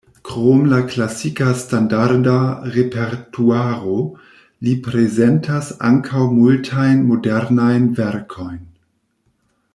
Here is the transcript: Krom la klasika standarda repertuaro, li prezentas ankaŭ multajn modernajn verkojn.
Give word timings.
Krom 0.27 0.61
la 0.69 0.77
klasika 0.91 1.49
standarda 1.63 2.37
repertuaro, 2.77 3.99
li 4.69 4.75
prezentas 4.89 5.71
ankaŭ 5.91 6.25
multajn 6.41 7.05
modernajn 7.13 7.87
verkojn. 8.01 8.61